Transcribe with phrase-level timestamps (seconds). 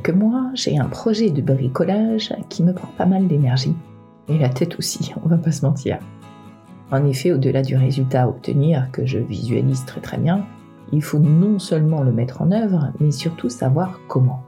[0.00, 3.74] quelques mois, j'ai un projet de bricolage qui me prend pas mal d'énergie.
[4.28, 5.98] Et la tête aussi, on va pas se mentir.
[6.90, 10.44] En effet, au-delà du résultat à obtenir, que je visualise très très bien,
[10.92, 14.42] il faut non seulement le mettre en œuvre, mais surtout savoir comment.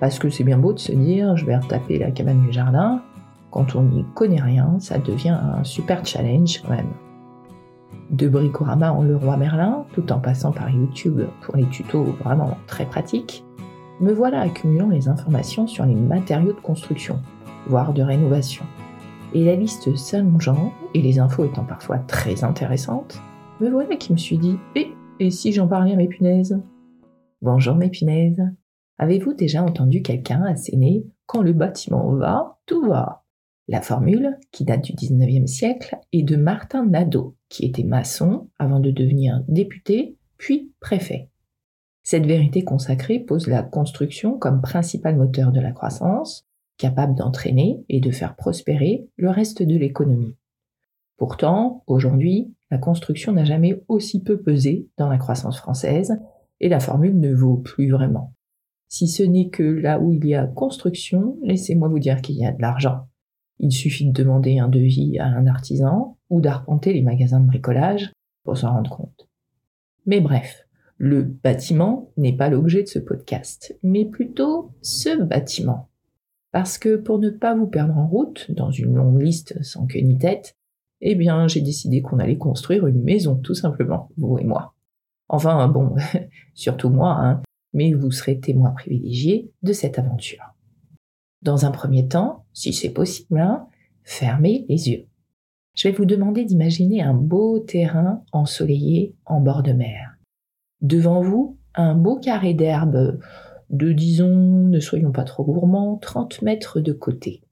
[0.00, 3.02] Parce que c'est bien beau de se dire je vais retaper la cabane du jardin,
[3.50, 6.92] quand on n'y connaît rien, ça devient un super challenge quand même.
[8.10, 12.84] De Bricorama en Leroy Merlin, tout en passant par YouTube pour les tutos vraiment très
[12.84, 13.43] pratiques,
[14.00, 17.20] me voilà accumulant les informations sur les matériaux de construction,
[17.66, 18.64] voire de rénovation.
[19.32, 23.20] Et la liste s'allongeant, et les infos étant parfois très intéressantes,
[23.60, 24.88] me voilà qui me suis dit Eh,
[25.20, 26.60] et si j'en parlais à mes punaises
[27.42, 28.42] Bonjour mes punaises.
[28.98, 33.24] Avez-vous déjà entendu quelqu'un asséner Quand le bâtiment va, tout va?
[33.68, 38.80] La formule, qui date du 19e siècle, est de Martin Nadeau, qui était maçon avant
[38.80, 41.28] de devenir député, puis préfet.
[42.04, 46.46] Cette vérité consacrée pose la construction comme principal moteur de la croissance,
[46.76, 50.36] capable d'entraîner et de faire prospérer le reste de l'économie.
[51.16, 56.20] Pourtant, aujourd'hui, la construction n'a jamais aussi peu pesé dans la croissance française
[56.60, 58.34] et la formule ne vaut plus vraiment.
[58.88, 62.44] Si ce n'est que là où il y a construction, laissez-moi vous dire qu'il y
[62.44, 63.08] a de l'argent.
[63.60, 68.12] Il suffit de demander un devis à un artisan ou d'arpenter les magasins de bricolage
[68.44, 69.28] pour s'en rendre compte.
[70.04, 70.63] Mais bref,
[71.04, 75.90] le bâtiment n'est pas l'objet de ce podcast, mais plutôt ce bâtiment.
[76.50, 80.00] Parce que pour ne pas vous perdre en route dans une longue liste sans queue
[80.00, 80.56] ni tête,
[81.02, 84.72] eh bien j'ai décidé qu'on allait construire une maison tout simplement, vous et moi.
[85.28, 85.94] Enfin bon,
[86.54, 87.42] surtout moi, hein,
[87.74, 90.54] mais vous serez témoin privilégié de cette aventure.
[91.42, 93.66] Dans un premier temps, si c'est possible, hein,
[94.04, 95.04] fermez les yeux.
[95.74, 100.13] Je vais vous demander d'imaginer un beau terrain ensoleillé en bord de mer.
[100.80, 103.18] Devant vous, un beau carré d'herbe
[103.70, 107.42] de, disons, ne soyons pas trop gourmands, 30 mètres de côté.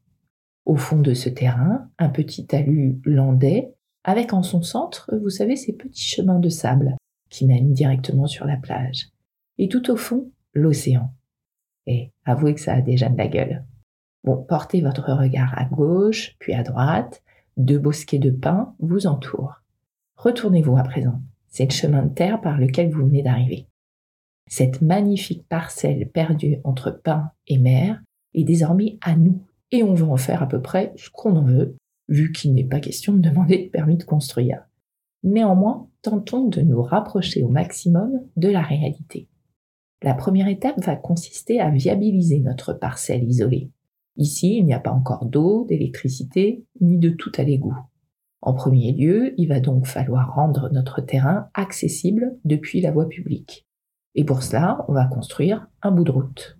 [0.65, 3.75] Au fond de ce terrain, un petit talus landais,
[4.05, 6.97] avec en son centre, vous savez, ces petits chemins de sable
[7.31, 9.09] qui mènent directement sur la plage.
[9.59, 11.13] Et tout au fond, l'océan.
[11.87, 13.65] Et avouez que ça a déjà de la gueule.
[14.25, 17.23] Bon, portez votre regard à gauche, puis à droite,
[17.57, 19.63] deux bosquets de pins vous entourent.
[20.17, 21.21] Retournez-vous à présent
[21.53, 23.69] c'est le chemin de terre par lequel vous venez d'arriver.
[24.49, 28.03] Cette magnifique parcelle perdue entre pain et mer
[28.35, 31.45] est désormais à nous, et on va en faire à peu près ce qu'on en
[31.45, 31.77] veut,
[32.09, 34.65] vu qu'il n'est pas question de demander de permis de construire.
[35.23, 39.29] Néanmoins, tentons de nous rapprocher au maximum de la réalité.
[40.03, 43.71] La première étape va consister à viabiliser notre parcelle isolée.
[44.17, 47.77] Ici, il n'y a pas encore d'eau, d'électricité, ni de tout à l'égout.
[48.43, 53.69] En premier lieu, il va donc falloir rendre notre terrain accessible depuis la voie publique.
[54.17, 56.59] Et pour cela, on va construire un bout de route.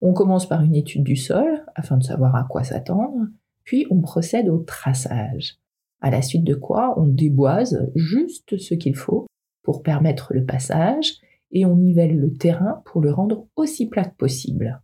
[0.00, 3.26] On commence par une étude du sol afin de savoir à quoi s'attendre,
[3.62, 5.58] puis on procède au traçage,
[6.00, 9.26] à la suite de quoi on déboise juste ce qu'il faut
[9.62, 11.14] pour permettre le passage
[11.52, 14.82] et on nivelle le terrain pour le rendre aussi plat que possible.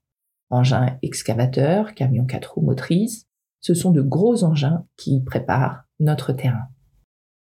[0.51, 3.27] Engins excavateurs, camions 4 roues motrices,
[3.61, 6.69] ce sont de gros engins qui préparent notre terrain.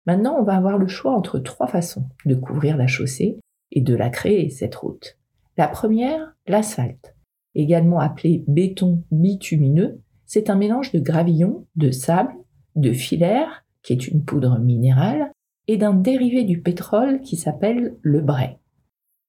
[0.05, 3.39] Maintenant, on va avoir le choix entre trois façons de couvrir la chaussée
[3.71, 5.17] et de la créer, cette route.
[5.57, 7.15] La première, l'asphalte,
[7.55, 12.33] également appelé béton bitumineux, c'est un mélange de gravillon, de sable,
[12.75, 15.31] de filaire, qui est une poudre minérale,
[15.67, 18.57] et d'un dérivé du pétrole qui s'appelle le bray.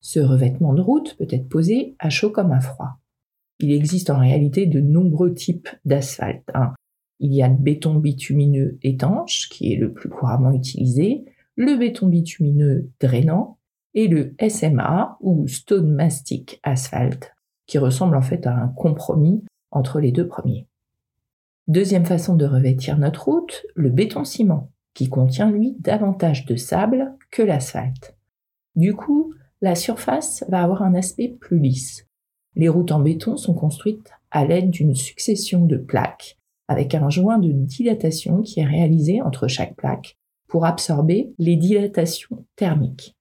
[0.00, 2.98] Ce revêtement de route peut être posé à chaud comme à froid.
[3.60, 6.48] Il existe en réalité de nombreux types d'asphalte.
[6.54, 6.74] Hein.
[7.20, 11.24] Il y a le béton bitumineux étanche, qui est le plus couramment utilisé,
[11.56, 13.58] le béton bitumineux drainant,
[13.94, 17.32] et le SMA, ou Stone Mastic Asphalt,
[17.66, 20.66] qui ressemble en fait à un compromis entre les deux premiers.
[21.68, 27.14] Deuxième façon de revêtir notre route, le béton ciment, qui contient lui davantage de sable
[27.30, 28.16] que l'asphalte.
[28.76, 32.06] Du coup, la surface va avoir un aspect plus lisse.
[32.56, 36.38] Les routes en béton sont construites à l'aide d'une succession de plaques
[36.68, 40.18] avec un joint de dilatation qui est réalisé entre chaque plaque
[40.48, 43.16] pour absorber les dilatations thermiques.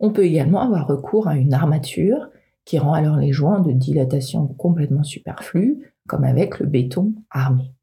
[0.00, 2.28] On peut également avoir recours à une armature
[2.64, 7.74] qui rend alors les joints de dilatation complètement superflus, comme avec le béton armé.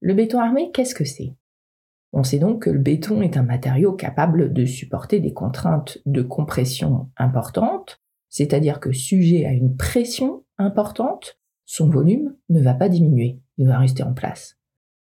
[0.00, 1.34] Le béton armé, qu'est-ce que c'est?
[2.12, 6.22] On sait donc que le béton est un matériau capable de supporter des contraintes de
[6.22, 11.39] compression importantes, c'est-à-dire que sujet à une pression importante,
[11.72, 14.56] son volume ne va pas diminuer il va rester en place.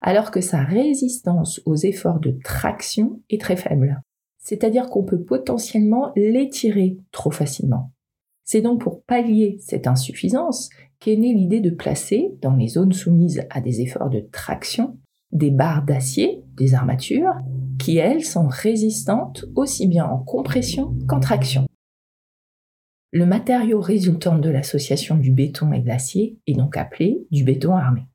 [0.00, 4.00] Alors que sa résistance aux efforts de traction est très faible.
[4.38, 7.93] C'est-à-dire qu'on peut potentiellement l'étirer trop facilement.
[8.44, 13.44] C'est donc pour pallier cette insuffisance qu'est née l'idée de placer, dans les zones soumises
[13.50, 14.97] à des efforts de traction,
[15.32, 17.35] des barres d'acier, des armatures,
[17.79, 21.67] qui elles sont résistantes aussi bien en compression qu'en traction.
[23.12, 27.76] Le matériau résultant de l'association du béton et de l'acier est donc appelé du béton
[27.76, 28.08] armé.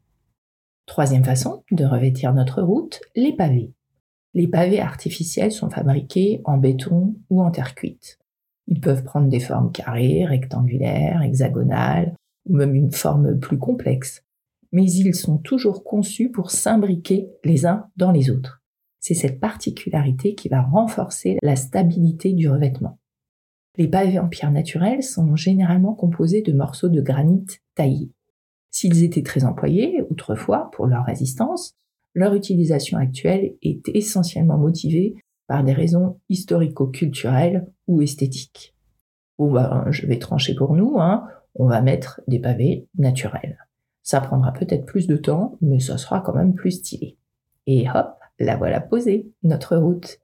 [0.85, 3.73] Troisième façon de revêtir notre route, les pavés.
[4.33, 8.19] Les pavés artificiels sont fabriqués en béton ou en terre cuite.
[8.67, 12.15] Ils peuvent prendre des formes carrées, rectangulaires, hexagonales,
[12.45, 14.23] ou même une forme plus complexe.
[14.71, 18.61] Mais ils sont toujours conçus pour s'imbriquer les uns dans les autres.
[18.99, 22.99] C'est cette particularité qui va renforcer la stabilité du revêtement.
[23.81, 28.12] Les pavés en pierre naturelle sont généralement composés de morceaux de granit taillés.
[28.69, 31.74] S'ils étaient très employés autrefois pour leur résistance,
[32.13, 35.16] leur utilisation actuelle est essentiellement motivée
[35.48, 38.75] par des raisons historico-culturelles ou esthétiques.
[39.39, 41.28] Bon ben, je vais trancher pour nous, hein.
[41.56, 43.57] on va mettre des pavés naturels.
[44.04, 47.18] Ça prendra peut-être plus de temps, mais ça sera quand même plus stylé.
[47.66, 50.20] Et hop, la voilà posée, notre route.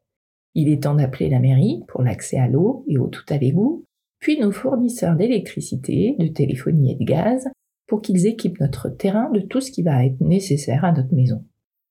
[0.60, 3.86] Il est temps d'appeler la mairie pour l'accès à l'eau et au tout à l'égout,
[4.18, 7.48] puis nos fournisseurs d'électricité, de téléphonie et de gaz,
[7.86, 11.46] pour qu'ils équipent notre terrain de tout ce qui va être nécessaire à notre maison.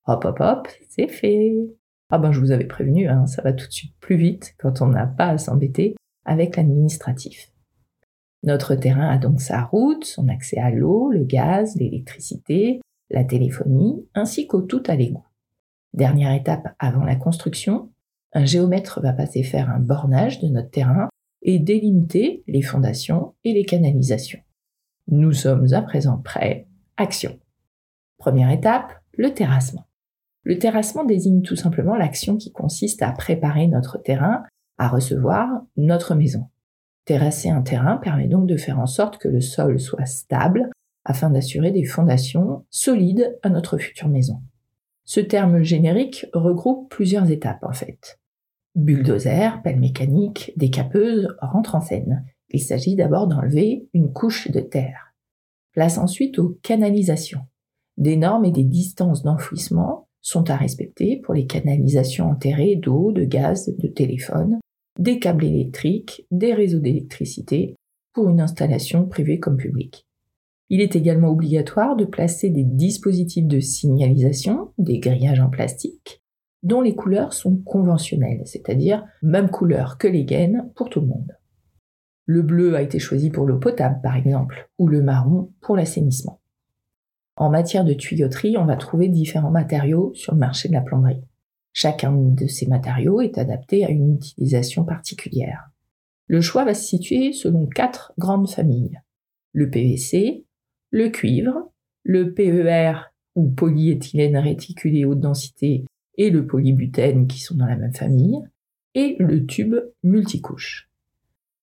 [0.09, 1.55] Hop hop hop, c'est fait.
[2.11, 4.83] Ah ben je vous avais prévenu, hein, ça va tout de suite plus vite quand
[4.83, 7.53] on n'a pas à s'embêter avec l'administratif.
[8.43, 12.81] Notre terrain a donc sa route, son accès à l'eau, le gaz, l'électricité,
[13.11, 15.25] la téléphonie, ainsi qu'au tout à l'égout.
[15.95, 17.93] Dernière étape avant la construction,
[18.37, 21.09] un géomètre va passer faire un bornage de notre terrain
[21.41, 24.41] et délimiter les fondations et les canalisations.
[25.09, 26.69] Nous sommes à présent prêts.
[26.99, 27.39] Action.
[28.19, 29.87] Première étape, le terrassement.
[30.43, 34.43] Le terrassement désigne tout simplement l'action qui consiste à préparer notre terrain
[34.77, 36.51] à recevoir notre maison.
[37.07, 40.69] Terrasser un terrain permet donc de faire en sorte que le sol soit stable
[41.07, 44.43] afin d'assurer des fondations solides à notre future maison.
[45.05, 48.19] Ce terme générique regroupe plusieurs étapes en fait.
[48.77, 52.27] Bulldozer, pelle mécanique, décapeuse rentrent en scène.
[52.51, 55.15] Il s'agit d'abord d'enlever une couche de terre.
[55.73, 57.41] Place ensuite aux canalisations.
[57.97, 63.25] Des normes et des distances d'enfouissement sont à respecter pour les canalisations enterrées d'eau, de
[63.25, 64.59] gaz, de téléphone,
[64.99, 67.77] des câbles électriques, des réseaux d'électricité
[68.13, 70.07] pour une installation privée comme publique.
[70.69, 76.21] Il est également obligatoire de placer des dispositifs de signalisation, des grillages en plastique,
[76.67, 81.37] dont les couleurs sont conventionnelles, c'est-à-dire même couleur que les gaines pour tout le monde.
[82.25, 86.41] Le bleu a été choisi pour l'eau potable, par exemple, ou le marron pour l'assainissement.
[87.37, 91.23] En matière de tuyauterie, on va trouver différents matériaux sur le marché de la plomberie.
[91.73, 95.71] Chacun de ces matériaux est adapté à une utilisation particulière.
[96.27, 99.01] Le choix va se situer selon quatre grandes familles.
[99.53, 100.47] Le PVC,
[100.91, 101.71] le cuivre,
[102.03, 105.85] le PER ou polyéthylène réticulé haute densité
[106.17, 108.41] et le polybutène qui sont dans la même famille,
[108.95, 110.89] et le tube multicouche.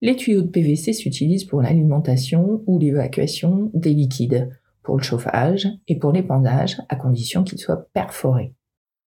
[0.01, 4.49] Les tuyaux de PVC s'utilisent pour l'alimentation ou l'évacuation des liquides,
[4.83, 8.53] pour le chauffage et pour l'épandage à condition qu'il soit perforé.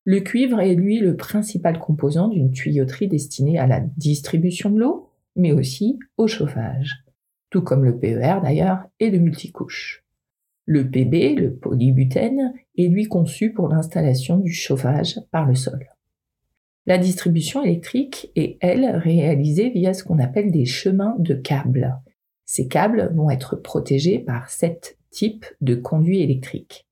[0.05, 5.11] Le cuivre est lui le principal composant d'une tuyauterie destinée à la distribution de l'eau,
[5.35, 7.05] mais aussi au chauffage,
[7.50, 10.05] tout comme le PER d'ailleurs et le multicouche.
[10.65, 15.87] Le PB, le polybutène, est lui conçu pour l'installation du chauffage par le sol.
[16.87, 21.97] La distribution électrique est, elle, réalisée via ce qu'on appelle des chemins de câbles.
[22.45, 26.87] Ces câbles vont être protégés par sept types de conduits électriques.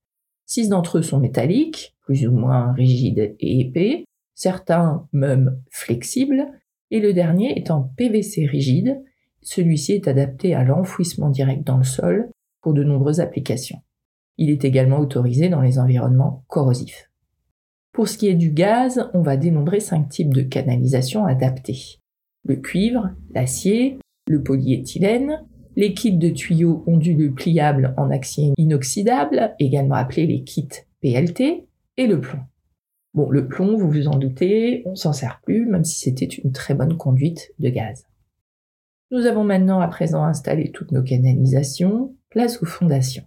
[0.45, 6.45] Six d'entre eux sont métalliques, plus ou moins rigides et épais, certains même flexibles,
[6.91, 9.01] et le dernier est en PVC rigide.
[9.41, 12.29] Celui-ci est adapté à l'enfouissement direct dans le sol
[12.61, 13.79] pour de nombreuses applications.
[14.37, 17.09] Il est également autorisé dans les environnements corrosifs.
[17.93, 21.99] Pour ce qui est du gaz, on va dénombrer cinq types de canalisation adaptés.
[22.43, 29.95] Le cuivre, l'acier, le polyéthylène, les kits de tuyaux onduleux pliables en acier inoxydable, également
[29.95, 30.67] appelés les kits
[31.01, 32.41] PLT, et le plomb.
[33.13, 36.51] Bon, le plomb, vous vous en doutez, on s'en sert plus, même si c'était une
[36.51, 38.05] très bonne conduite de gaz.
[39.11, 43.23] Nous avons maintenant à présent installé toutes nos canalisations, place aux fondations.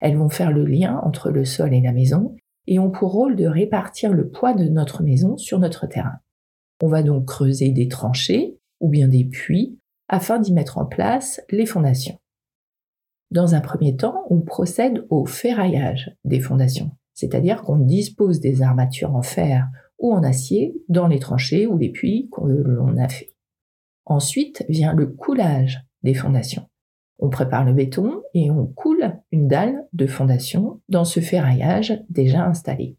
[0.00, 2.36] Elles vont faire le lien entre le sol et la maison
[2.66, 6.18] et ont pour rôle de répartir le poids de notre maison sur notre terrain.
[6.82, 11.40] On va donc creuser des tranchées ou bien des puits afin d'y mettre en place
[11.50, 12.18] les fondations.
[13.30, 19.16] Dans un premier temps, on procède au ferraillage des fondations, c'est-à-dire qu'on dispose des armatures
[19.16, 23.34] en fer ou en acier dans les tranchées ou les puits que l'on a fait.
[24.04, 26.68] Ensuite vient le coulage des fondations.
[27.18, 32.44] On prépare le béton et on coule une dalle de fondation dans ce ferraillage déjà
[32.44, 32.96] installé.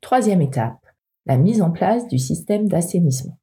[0.00, 0.78] Troisième étape,
[1.26, 3.38] la mise en place du système d'assainissement.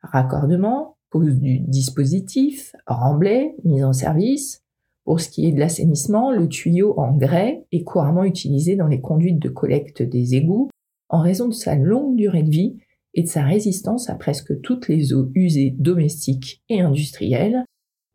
[0.00, 4.62] Raccordement, pose du dispositif, remblai, mise en service.
[5.04, 9.00] Pour ce qui est de l'assainissement, le tuyau en grès est couramment utilisé dans les
[9.00, 10.68] conduites de collecte des égouts
[11.08, 12.76] en raison de sa longue durée de vie
[13.14, 17.64] et de sa résistance à presque toutes les eaux usées domestiques et industrielles,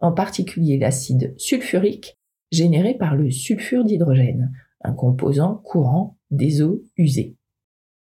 [0.01, 2.17] en particulier l'acide sulfurique
[2.51, 4.51] généré par le sulfure d'hydrogène,
[4.84, 7.38] un composant courant des eaux usées.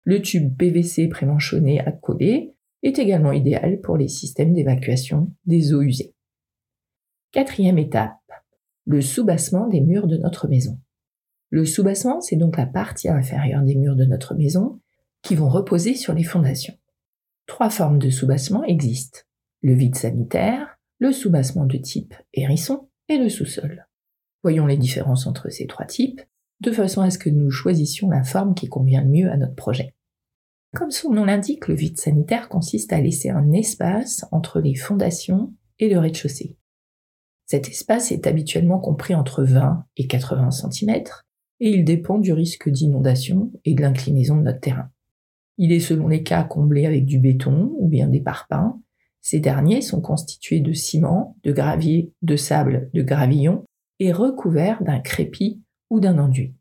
[0.03, 5.81] Le tube PVC prémanchonné à coller est également idéal pour les systèmes d'évacuation des eaux
[5.81, 6.15] usées.
[7.31, 8.15] Quatrième étape,
[8.85, 10.79] le soubassement des murs de notre maison.
[11.51, 14.79] Le soubassement, c'est donc la partie inférieure des murs de notre maison
[15.21, 16.75] qui vont reposer sur les fondations.
[17.45, 19.19] Trois formes de soubassement existent.
[19.61, 23.87] Le vide sanitaire, le soubassement de type hérisson et le sous-sol.
[24.43, 26.21] Voyons les différences entre ces trois types,
[26.61, 29.55] de façon à ce que nous choisissions la forme qui convient le mieux à notre
[29.55, 29.95] projet.
[30.75, 35.53] Comme son nom l'indique, le vide sanitaire consiste à laisser un espace entre les fondations
[35.79, 36.57] et le rez-de-chaussée.
[37.45, 41.03] Cet espace est habituellement compris entre 20 et 80 cm
[41.61, 44.91] et il dépend du risque d'inondation et de l'inclinaison de notre terrain.
[45.57, 48.79] Il est selon les cas comblé avec du béton ou bien des parpaings.
[49.21, 53.65] Ces derniers sont constitués de ciment, de gravier, de sable, de gravillon
[53.99, 56.55] et recouverts d'un crépi ou d'un enduit.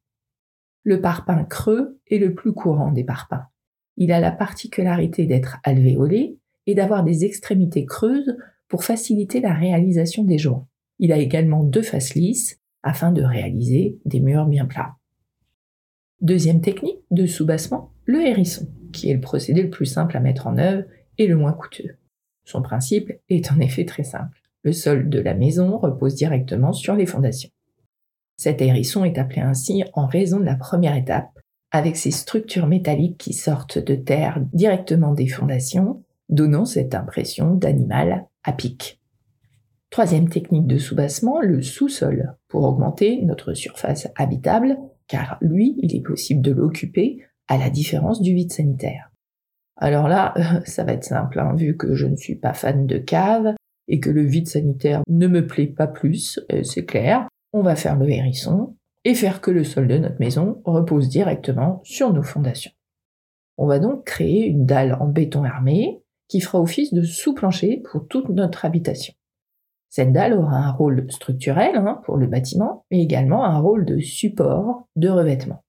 [0.82, 3.46] Le parpaing creux est le plus courant des parpaings.
[3.96, 8.36] Il a la particularité d'être alvéolé et d'avoir des extrémités creuses
[8.68, 10.66] pour faciliter la réalisation des joints.
[10.98, 14.96] Il a également deux faces lisses afin de réaliser des murs bien plats.
[16.20, 20.46] Deuxième technique de soubassement, le hérisson qui est le procédé le plus simple à mettre
[20.46, 20.84] en œuvre
[21.18, 21.96] et le moins coûteux.
[22.48, 24.40] Son principe est en effet très simple.
[24.62, 27.50] Le sol de la maison repose directement sur les fondations.
[28.38, 31.38] Cet hérisson est appelé ainsi en raison de la première étape,
[31.72, 38.26] avec ses structures métalliques qui sortent de terre directement des fondations, donnant cette impression d'animal
[38.44, 38.98] à pic.
[39.90, 46.02] Troisième technique de soubassement, le sous-sol, pour augmenter notre surface habitable, car lui, il est
[46.02, 49.10] possible de l'occuper à la différence du vide sanitaire.
[49.78, 50.34] Alors là,
[50.66, 53.54] ça va être simple, hein, vu que je ne suis pas fan de cave
[53.86, 57.76] et que le vide sanitaire ne me plaît pas plus, euh, c'est clair, on va
[57.76, 62.22] faire le hérisson et faire que le sol de notre maison repose directement sur nos
[62.22, 62.72] fondations.
[63.56, 68.06] On va donc créer une dalle en béton armé qui fera office de sous-plancher pour
[68.06, 69.14] toute notre habitation.
[69.88, 73.98] Cette dalle aura un rôle structurel hein, pour le bâtiment, mais également un rôle de
[73.98, 75.64] support de revêtement.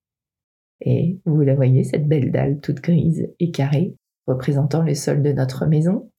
[0.82, 3.96] Et vous la voyez, cette belle dalle toute grise et carrée,
[4.28, 6.10] représentant le sol de notre maison?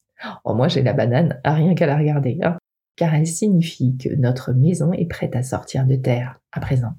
[0.44, 2.58] Oh, moi j'ai la banane, à rien qu'à la regarder, hein,
[2.96, 6.92] car elle signifie que notre maison est prête à sortir de terre à présent.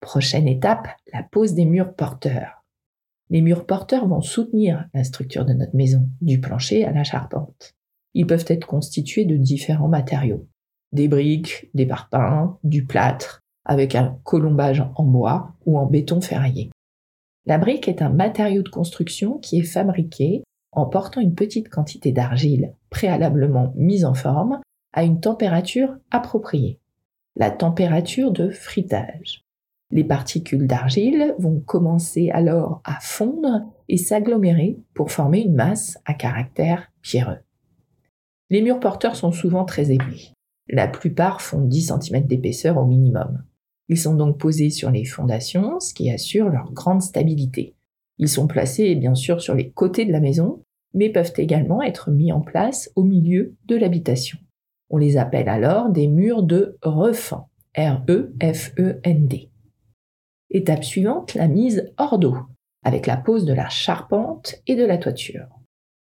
[0.00, 2.64] Prochaine étape, la pose des murs porteurs.
[3.30, 7.74] Les murs porteurs vont soutenir la structure de notre maison, du plancher à la charpente.
[8.14, 10.46] Ils peuvent être constitués de différents matériaux.
[10.92, 16.70] Des briques, des parpaings, du plâtre, avec un colombage en bois ou en béton ferraillé.
[17.44, 20.42] La brique est un matériau de construction qui est fabriqué
[20.72, 24.60] en portant une petite quantité d'argile préalablement mise en forme
[24.92, 26.80] à une température appropriée,
[27.36, 29.42] la température de fritage.
[29.90, 36.14] Les particules d'argile vont commencer alors à fondre et s'agglomérer pour former une masse à
[36.14, 37.38] caractère pierreux.
[38.50, 40.32] Les murs porteurs sont souvent très épais.
[40.68, 43.44] La plupart font 10 cm d'épaisseur au minimum.
[43.88, 47.74] Ils sont donc posés sur les fondations, ce qui assure leur grande stabilité.
[48.18, 50.62] Ils sont placés bien sûr sur les côtés de la maison,
[50.94, 54.38] mais peuvent également être mis en place au milieu de l'habitation.
[54.88, 59.50] On les appelle alors des murs de refend, R-E-F-E-N-D.
[60.50, 62.38] Étape suivante, la mise hors d'eau,
[62.84, 65.48] avec la pose de la charpente et de la toiture.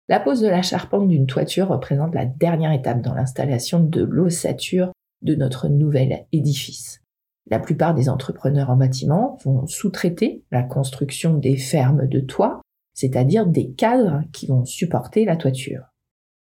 [0.08, 4.92] La pose de la charpente d'une toiture représente la dernière étape dans l'installation de l'ossature
[5.22, 7.00] de notre nouvel édifice.
[7.48, 12.60] La plupart des entrepreneurs en bâtiment vont sous-traiter la construction des fermes de toit,
[12.92, 15.92] c'est-à-dire des cadres qui vont supporter la toiture.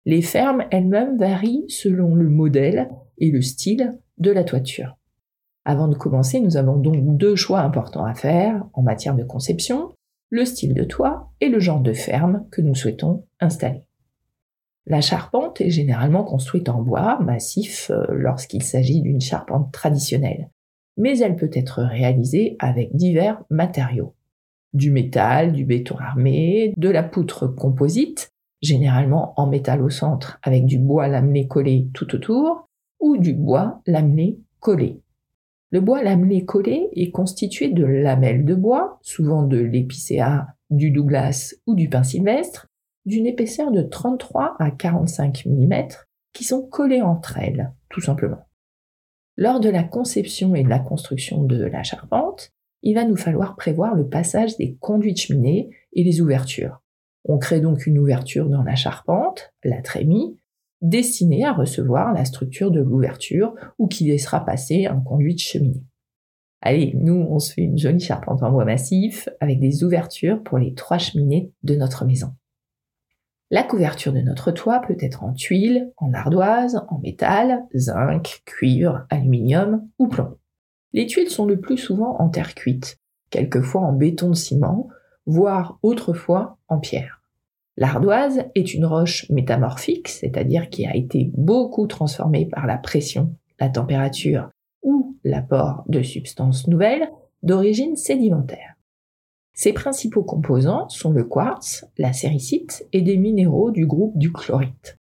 [0.05, 2.89] Les fermes elles-mêmes varient selon le modèle
[3.19, 4.97] et le style de la toiture.
[5.65, 9.93] Avant de commencer, nous avons donc deux choix importants à faire en matière de conception,
[10.29, 13.83] le style de toit et le genre de ferme que nous souhaitons installer.
[14.85, 20.49] La charpente est généralement construite en bois massif euh, lorsqu'il s'agit d'une charpente traditionnelle
[20.97, 24.13] mais elle peut être réalisée avec divers matériaux.
[24.73, 30.65] Du métal, du béton armé, de la poutre composite, généralement en métal au centre avec
[30.65, 32.67] du bois laminé collé tout autour,
[32.99, 35.01] ou du bois lamelé collé.
[35.71, 41.55] Le bois lamelé collé est constitué de lamelles de bois, souvent de l'épicéa, du Douglas
[41.65, 42.67] ou du pin sylvestre,
[43.05, 45.73] d'une épaisseur de 33 à 45 mm,
[46.33, 48.46] qui sont collées entre elles, tout simplement.
[49.39, 53.55] Lors de la conception et de la construction de la charpente, il va nous falloir
[53.55, 56.81] prévoir le passage des conduits de cheminée et les ouvertures.
[57.23, 60.39] On crée donc une ouverture dans la charpente, la trémie,
[60.81, 65.83] destinée à recevoir la structure de l'ouverture ou qui laissera passer un conduit de cheminée.
[66.61, 70.57] Allez, nous, on se fait une jolie charpente en bois massif avec des ouvertures pour
[70.57, 72.33] les trois cheminées de notre maison.
[73.49, 79.05] La couverture de notre toit peut être en tuiles, en ardoise, en métal, zinc, cuivre,
[79.09, 80.37] aluminium ou plomb.
[80.91, 82.97] Les tuiles sont le plus souvent en terre cuite,
[83.29, 84.89] quelquefois en béton de ciment,
[85.25, 87.21] voire autrefois en pierre.
[87.77, 93.69] L'ardoise est une roche métamorphique, c'est-à-dire qui a été beaucoup transformée par la pression, la
[93.69, 94.49] température
[94.81, 97.09] ou l'apport de substances nouvelles
[97.43, 98.76] d'origine sédimentaire.
[99.57, 104.97] Ses principaux composants sont le quartz, la séricite et des minéraux du groupe du chlorite.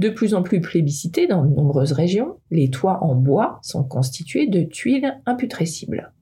[0.00, 4.48] De plus en plus plébiscités dans de nombreuses régions, les toits en bois sont constitués
[4.48, 6.12] de tuiles imputrescibles.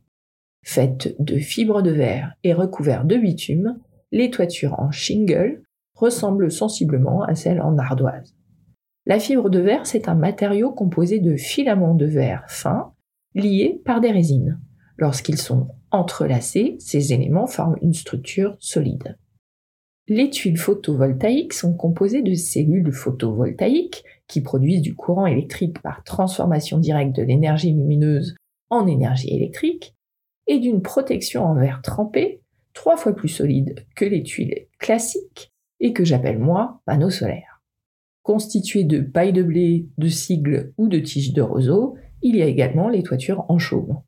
[0.65, 3.79] Faites de fibres de verre et recouverts de bitume,
[4.13, 5.63] les toitures en shingle
[5.95, 8.37] ressemblent sensiblement à celles en ardoise.
[9.07, 12.93] La fibre de verre, c'est un matériau composé de filaments de verre fins
[13.35, 14.61] liés par des résines.
[14.99, 19.17] Lorsqu'ils sont entrelacés, ces éléments forment une structure solide.
[20.09, 26.79] Les tuiles photovoltaïques sont composées de cellules photovoltaïques qui produisent du courant électrique par transformation
[26.79, 28.37] directe de l'énergie lumineuse
[28.71, 29.95] en énergie électrique
[30.47, 32.41] et d'une protection en verre trempé
[32.73, 37.63] trois fois plus solide que les tuiles classiques et que j'appelle moi panneaux solaires.
[38.23, 42.47] Constituées de paille de blé, de cygles ou de tiges de roseau, il y a
[42.47, 44.03] également les toitures en chaume.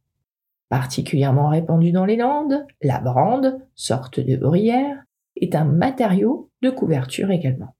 [0.68, 5.02] Particulièrement répandue dans les Landes, la brande, sorte de bruyère,
[5.37, 7.74] est un matériau de couverture également.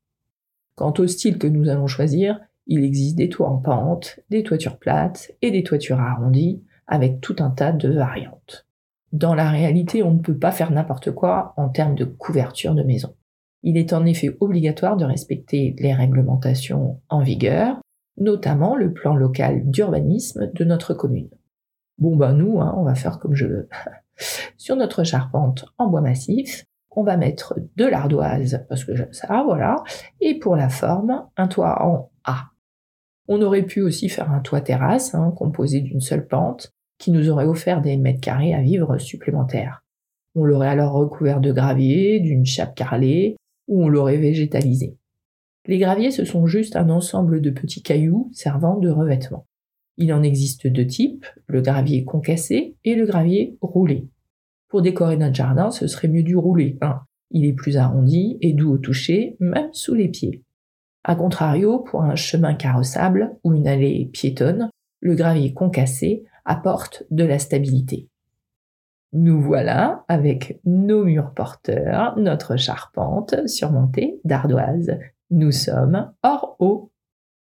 [0.75, 4.79] Quant au style que nous allons choisir, il existe des toits en pente, des toitures
[4.79, 8.67] plates et des toitures arrondies, avec tout un tas de variantes.
[9.13, 12.83] Dans la réalité, on ne peut pas faire n'importe quoi en termes de couverture de
[12.83, 13.15] maison.
[13.63, 17.81] Il est en effet obligatoire de respecter les réglementations en vigueur,
[18.19, 21.31] notamment le plan local d'urbanisme de notre commune.
[21.99, 23.69] Bon ben nous, hein, on va faire comme je veux.
[24.57, 29.43] Sur notre charpente en bois massif, on va mettre de l'ardoise, parce que j'aime ça,
[29.45, 29.77] voilà,
[30.21, 32.51] et pour la forme, un toit en A.
[33.29, 37.31] On aurait pu aussi faire un toit terrasse, hein, composé d'une seule pente, qui nous
[37.31, 39.85] aurait offert des mètres carrés à vivre supplémentaires.
[40.35, 44.97] On l'aurait alors recouvert de gravier, d'une chape carrelée, ou on l'aurait végétalisé.
[45.67, 49.48] Les graviers, ce sont juste un ensemble de petits cailloux servant de revêtement.
[49.99, 54.09] Il en existe deux types, le gravier concassé et le gravier roulé.
[54.69, 56.79] Pour décorer notre jardin, ce serait mieux du roulé.
[56.81, 57.01] Hein.
[57.31, 60.45] Il est plus arrondi et doux au toucher, même sous les pieds.
[61.05, 67.25] A contrario, pour un chemin carrossable ou une allée piétonne, le gravier concassé apporte de
[67.25, 68.09] la stabilité.
[69.13, 74.99] Nous voilà avec nos murs porteurs, notre charpente surmontée d'ardoises.
[75.31, 76.91] Nous sommes hors eau.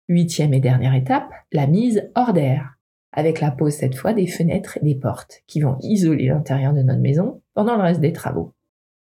[0.08, 2.76] Huitième et dernière étape, la mise hors d'air,
[3.12, 6.82] avec la pose cette fois des fenêtres et des portes qui vont isoler l'intérieur de
[6.82, 8.52] notre maison pendant le reste des travaux.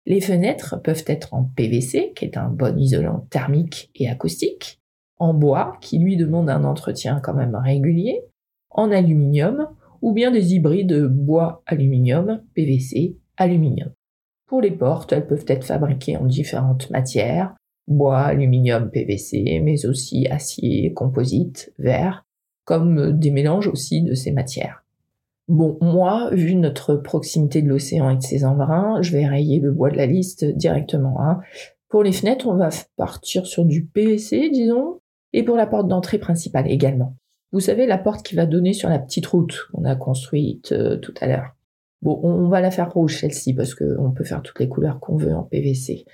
[0.06, 4.80] Les fenêtres peuvent être en PVC, qui est un bon isolant thermique et acoustique,
[5.18, 8.20] en bois, qui lui demande un entretien quand même régulier,
[8.70, 9.68] en aluminium,
[10.02, 13.90] ou bien des hybrides bois-aluminium, PVC, aluminium.
[14.46, 17.54] Pour les portes, elles peuvent être fabriquées en différentes matières,
[17.86, 22.24] bois, aluminium, PVC, mais aussi acier, composite, verre,
[22.64, 24.84] comme des mélanges aussi de ces matières.
[25.48, 29.72] Bon, moi, vu notre proximité de l'océan et de ses embruns, je vais rayer le
[29.72, 31.20] bois de la liste directement.
[31.20, 31.40] Hein.
[31.90, 35.00] Pour les fenêtres, on va partir sur du PVC, disons,
[35.34, 37.16] et pour la porte d'entrée principale également.
[37.52, 40.96] Vous savez, la porte qui va donner sur la petite route qu'on a construite euh,
[40.96, 41.54] tout à l'heure.
[42.04, 45.34] On, va la faire rouge celle-ci parce qu'on peut faire toutes les couleurs qu'on veut
[45.34, 46.04] en PVC.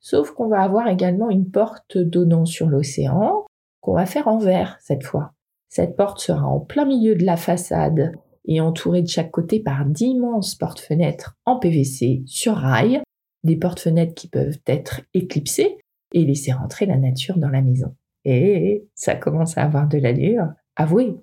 [0.00, 3.46] Sauf qu'on va avoir également une porte donnant sur l'océan
[3.80, 5.32] qu'on va faire en verre cette fois.
[5.68, 8.12] Cette porte sera en plein milieu de la façade
[8.46, 13.02] et entourée de chaque côté par d'immenses portes-fenêtres en PVC sur rail,
[13.44, 15.78] des portes-fenêtres qui peuvent être éclipsées
[16.12, 17.94] et laisser rentrer la nature dans la maison.
[18.24, 21.14] Et ça commence à avoir de l'allure, avouez.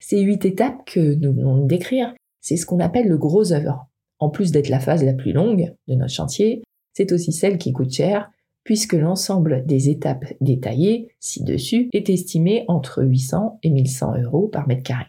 [0.00, 3.88] Ces huit étapes que nous venons de décrire c'est ce qu'on appelle le gros œuvre.
[4.18, 7.72] En plus d'être la phase la plus longue de notre chantier, c'est aussi celle qui
[7.72, 8.30] coûte cher,
[8.64, 14.82] puisque l'ensemble des étapes détaillées ci-dessus est estimé entre 800 et 1100 euros par mètre
[14.82, 15.06] carré.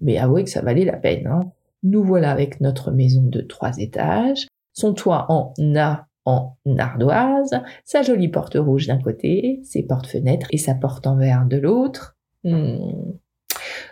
[0.00, 1.26] Mais avouez que ça valait la peine.
[1.26, 1.52] Hein.
[1.82, 8.02] Nous voilà avec notre maison de trois étages, son toit en A en ardoise, sa
[8.02, 12.16] jolie porte rouge d'un côté, ses portes-fenêtres et sa porte en verre de l'autre.
[12.44, 13.12] Hmm.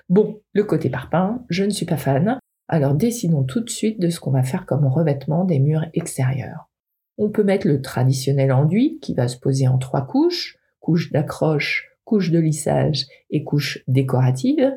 [0.08, 2.38] Bon, le côté parpaing, je ne suis pas fan,
[2.68, 6.68] alors décidons tout de suite de ce qu'on va faire comme revêtement des murs extérieurs.
[7.16, 11.88] On peut mettre le traditionnel enduit qui va se poser en trois couches, couche d'accroche,
[12.04, 14.72] couche de lissage et couche décorative.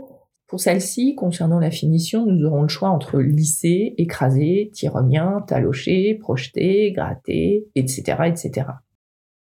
[0.47, 6.91] Pour celle-ci, concernant la finition, nous aurons le choix entre lisser, écraser, tyrolien, talocher, projeter,
[6.91, 8.67] gratter, etc., etc.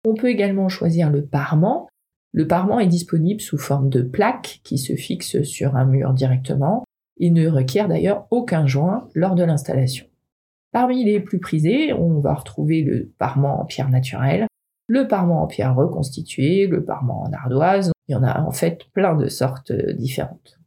[0.06, 1.88] On peut également choisir le parement.
[2.32, 6.85] Le parement est disponible sous forme de plaque qui se fixe sur un mur directement
[7.17, 10.06] et ne requiert d'ailleurs aucun joint lors de l'installation.
[10.71, 14.47] Parmi les plus prisés, on va retrouver le parement en pierre naturelle,
[14.88, 17.91] le parement en pierre reconstituée, le parement en ardoise.
[18.08, 20.60] Il y en a en fait plein de sortes différentes.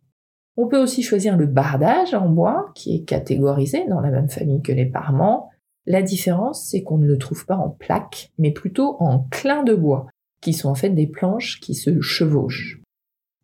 [0.56, 4.60] On peut aussi choisir le bardage en bois, qui est catégorisé dans la même famille
[4.60, 5.50] que les parements.
[5.86, 9.74] La différence, c'est qu'on ne le trouve pas en plaques, mais plutôt en clins de
[9.74, 10.06] bois,
[10.40, 12.80] qui sont en fait des planches qui se chevauchent.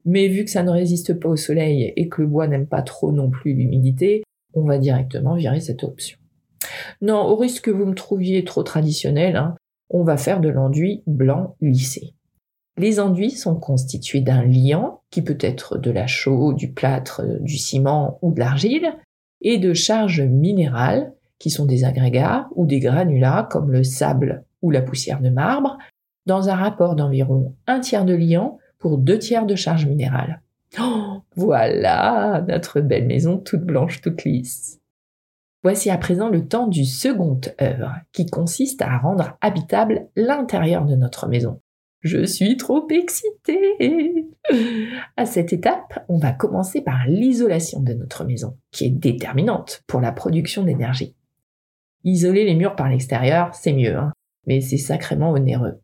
[0.05, 2.83] Mais vu que ça ne résiste pas au soleil et que le bois n'aime pas
[2.83, 4.23] trop non plus l'humidité,
[4.55, 6.19] on va directement virer cette option.
[7.01, 9.55] Non, au risque que vous me trouviez trop traditionnel, hein,
[9.91, 12.15] on va faire de l'enduit blanc lissé.
[12.77, 17.57] Les enduits sont constitués d'un liant, qui peut être de la chaux, du plâtre, du
[17.57, 18.97] ciment ou de l'argile,
[19.43, 24.71] et de charges minérales, qui sont des agrégats ou des granulats comme le sable ou
[24.71, 25.79] la poussière de marbre,
[26.27, 28.59] dans un rapport d'environ un tiers de liant
[28.91, 30.41] deux tiers de charge minérale.
[30.81, 34.81] Oh, voilà notre belle maison toute blanche, toute lisse.
[35.63, 40.95] Voici à présent le temps du second œuvre, qui consiste à rendre habitable l'intérieur de
[40.95, 41.61] notre maison.
[42.03, 44.29] Je suis trop excitée
[45.17, 50.03] À cette étape, on va commencer par l'isolation de notre maison, qui est déterminante pour
[50.03, 51.17] la production d'énergie.
[52.05, 54.13] Isoler les murs par l'extérieur, c'est mieux, hein,
[54.47, 55.81] mais c'est sacrément onéreux.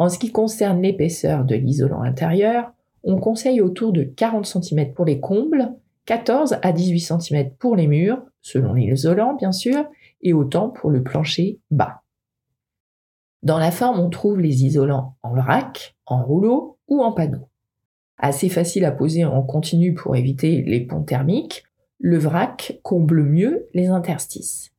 [0.00, 2.72] En ce qui concerne l'épaisseur de l'isolant intérieur,
[3.04, 5.74] on conseille autour de 40 cm pour les combles,
[6.06, 9.84] 14 à 18 cm pour les murs, selon l'isolant bien sûr,
[10.22, 12.00] et autant pour le plancher bas.
[13.42, 17.50] Dans la forme, on trouve les isolants en vrac, en rouleau ou en panneau.
[18.16, 21.64] Assez facile à poser en continu pour éviter les ponts thermiques,
[21.98, 24.69] le vrac comble mieux les interstices.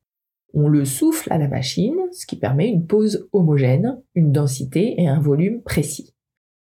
[0.54, 5.08] On le souffle à la machine, ce qui permet une pose homogène, une densité et
[5.08, 6.14] un volume précis.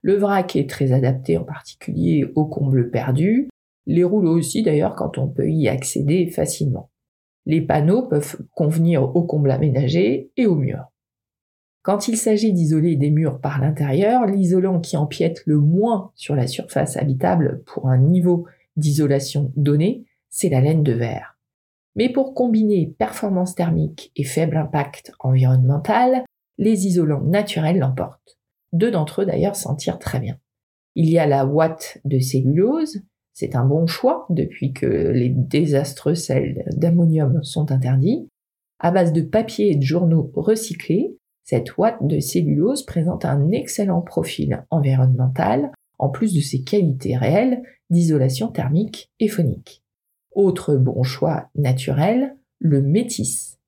[0.01, 3.49] Le vrac est très adapté en particulier aux combles perdus,
[3.85, 6.91] les rouleaux aussi d'ailleurs quand on peut y accéder facilement.
[7.45, 10.91] Les panneaux peuvent convenir aux combles aménagés et aux murs.
[11.81, 16.45] Quand il s'agit d'isoler des murs par l'intérieur, l'isolant qui empiète le moins sur la
[16.45, 21.38] surface habitable pour un niveau d'isolation donné, c'est la laine de verre.
[21.99, 26.23] Mais pour combiner performance thermique et faible impact environnemental,
[26.57, 28.37] les isolants naturels l'emportent.
[28.71, 30.37] Deux d'entre eux d'ailleurs s'en tirent très bien.
[30.95, 33.01] Il y a la ouate de cellulose,
[33.33, 38.29] c'est un bon choix depuis que les désastreux sels d'ammonium sont interdits.
[38.79, 43.99] À base de papier et de journaux recyclés, cette ouate de cellulose présente un excellent
[43.99, 49.83] profil environnemental, en plus de ses qualités réelles d'isolation thermique et phonique.
[50.31, 53.59] Autre bon choix naturel, le métis.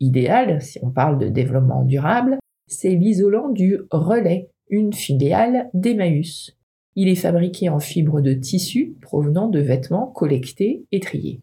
[0.00, 6.56] Idéal, si on parle de développement durable, c'est l'isolant du relais, une filiale d'Emmaüs.
[6.96, 11.42] Il est fabriqué en fibre de tissu provenant de vêtements collectés et triés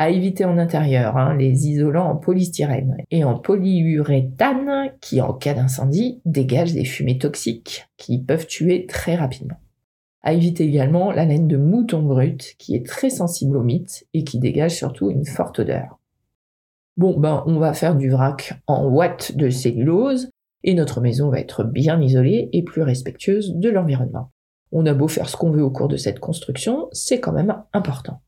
[0.00, 5.52] à éviter en intérieur, hein, les isolants en polystyrène et en polyuréthane qui, en cas
[5.52, 9.58] d'incendie, dégagent des fumées toxiques qui peuvent tuer très rapidement.
[10.22, 14.24] À éviter également la laine de mouton brut qui est très sensible au mythe et
[14.24, 15.98] qui dégage surtout une forte odeur.
[16.96, 20.30] Bon, ben, on va faire du vrac en watts de cellulose
[20.62, 24.30] et notre maison va être bien isolée et plus respectueuse de l'environnement.
[24.72, 27.56] On a beau faire ce qu'on veut au cours de cette construction, c'est quand même
[27.72, 28.20] important.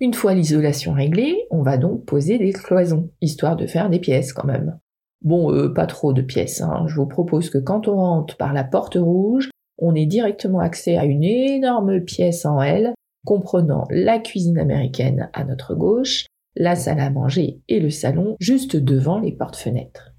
[0.00, 4.32] Une fois l'isolation réglée, on va donc poser des cloisons, histoire de faire des pièces
[4.32, 4.78] quand même.
[5.22, 6.60] Bon, euh, pas trop de pièces.
[6.60, 6.84] Hein.
[6.86, 10.96] Je vous propose que quand on rentre par la porte rouge, on ait directement accès
[10.96, 17.00] à une énorme pièce en L, comprenant la cuisine américaine à notre gauche, la salle
[17.00, 20.12] à manger et le salon juste devant les portes-fenêtres.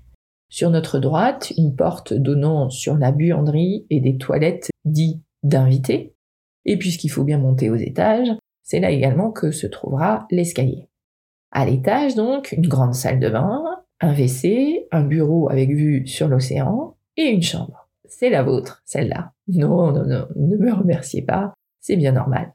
[0.49, 6.15] Sur notre droite, une porte donnant sur la buanderie et des toilettes dites d'invités.
[6.65, 8.31] Et puisqu'il faut bien monter aux étages,
[8.63, 10.89] c'est là également que se trouvera l'escalier.
[11.51, 13.63] À l'étage, donc, une grande salle de bain,
[14.01, 17.87] un WC, un bureau avec vue sur l'océan et une chambre.
[18.07, 19.34] C'est la vôtre, celle-là.
[19.47, 22.53] Non, non, non, ne me remerciez pas, c'est bien normal.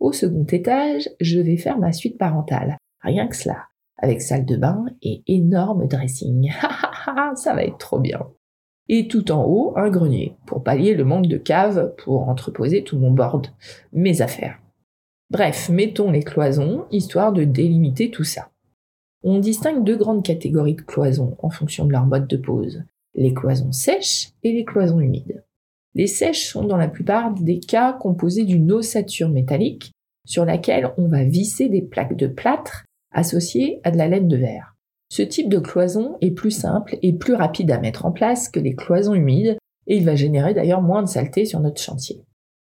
[0.00, 2.76] Au second étage, je vais faire ma suite parentale.
[3.00, 3.66] Rien que cela.
[3.96, 6.52] Avec salle de bain et énorme dressing.
[7.34, 8.26] ça va être trop bien.
[8.88, 12.98] Et tout en haut, un grenier, pour pallier le manque de cave pour entreposer tout
[12.98, 13.48] mon board,
[13.92, 14.58] mes affaires.
[15.30, 18.50] Bref, mettons les cloisons, histoire de délimiter tout ça.
[19.22, 22.84] On distingue deux grandes catégories de cloisons en fonction de leur mode de pose.
[23.14, 25.42] Les cloisons sèches et les cloisons humides.
[25.94, 29.92] Les sèches sont dans la plupart des cas composées d'une ossature métallique
[30.26, 34.36] sur laquelle on va visser des plaques de plâtre associées à de la laine de
[34.36, 34.74] verre.
[35.10, 38.60] Ce type de cloison est plus simple et plus rapide à mettre en place que
[38.60, 42.22] les cloisons humides et il va générer d'ailleurs moins de saleté sur notre chantier.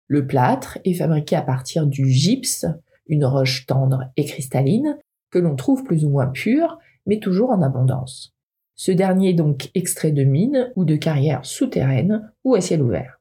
[0.06, 2.66] Le plâtre est fabriqué à partir du gypse,
[3.06, 4.98] une roche tendre et cristalline,
[5.30, 8.35] que l'on trouve plus ou moins pure, mais toujours en abondance.
[8.76, 13.20] Ce dernier est donc extrait de mines ou de carrières souterraines ou à ciel ouvert.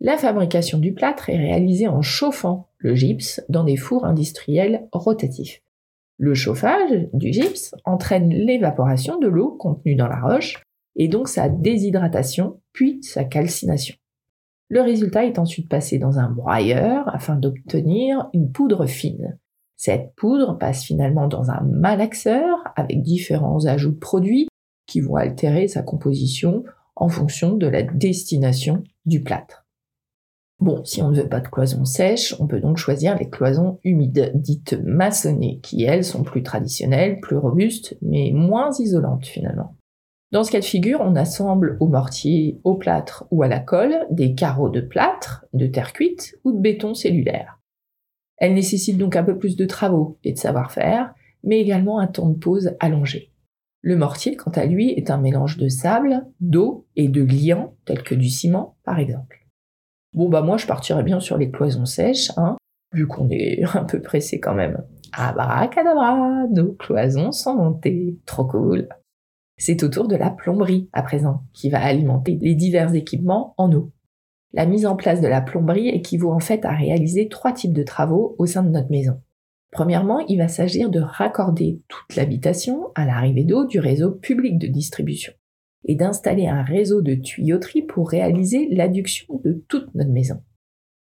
[0.00, 5.62] La fabrication du plâtre est réalisée en chauffant le gypse dans des fours industriels rotatifs.
[6.18, 10.62] Le chauffage du gypse entraîne l'évaporation de l'eau contenue dans la roche
[10.96, 13.94] et donc sa déshydratation puis sa calcination.
[14.68, 19.38] Le résultat est ensuite passé dans un broyeur afin d'obtenir une poudre fine.
[19.76, 24.47] Cette poudre passe finalement dans un malaxeur avec différents ajouts de produits
[24.88, 26.64] qui vont altérer sa composition
[26.96, 29.64] en fonction de la destination du plâtre.
[30.58, 33.78] Bon, si on ne veut pas de cloisons sèches, on peut donc choisir les cloisons
[33.84, 39.76] humides, dites maçonnées, qui elles sont plus traditionnelles, plus robustes, mais moins isolantes finalement.
[40.32, 44.04] Dans ce cas de figure, on assemble au mortier, au plâtre ou à la colle
[44.10, 47.60] des carreaux de plâtre, de terre cuite ou de béton cellulaire.
[48.36, 52.28] Elles nécessitent donc un peu plus de travaux et de savoir-faire, mais également un temps
[52.28, 53.30] de pause allongé.
[53.80, 58.02] Le mortier, quant à lui, est un mélange de sable, d'eau et de liants, tels
[58.02, 59.46] que du ciment, par exemple.
[60.14, 62.56] Bon, bah moi, je partirais bien sur les cloisons sèches, hein,
[62.92, 64.82] vu qu'on est un peu pressé quand même.
[65.12, 68.18] Abracadabra, nos cloisons sont montées.
[68.26, 68.88] Trop cool.
[69.56, 73.72] C'est au tour de la plomberie, à présent, qui va alimenter les divers équipements en
[73.72, 73.92] eau.
[74.52, 77.82] La mise en place de la plomberie équivaut en fait à réaliser trois types de
[77.82, 79.20] travaux au sein de notre maison.
[79.70, 84.66] Premièrement, il va s'agir de raccorder toute l'habitation à l'arrivée d'eau du réseau public de
[84.66, 85.32] distribution
[85.84, 90.42] et d'installer un réseau de tuyauterie pour réaliser l'adduction de toute notre maison.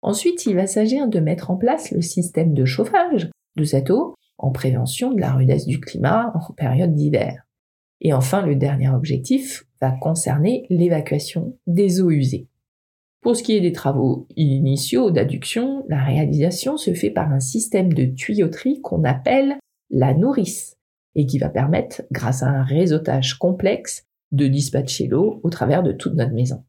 [0.02, 4.14] Ensuite, il va s'agir de mettre en place le système de chauffage de cette eau
[4.38, 7.44] en prévention de la rudesse du climat en période d'hiver.
[8.00, 12.48] Et enfin, le dernier objectif va concerner l'évacuation des eaux usées.
[13.24, 17.90] Pour ce qui est des travaux initiaux d'adduction, la réalisation se fait par un système
[17.90, 19.56] de tuyauterie qu'on appelle
[19.88, 20.76] la nourrice
[21.14, 25.92] et qui va permettre, grâce à un réseautage complexe, de dispatcher l'eau au travers de
[25.92, 26.64] toute notre maison.